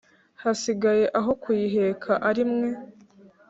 hasigaye 0.41 1.05
aho 1.19 1.31
kuyiheka 1.41 2.11
ari 2.29 2.43
mwe!» 2.51 2.69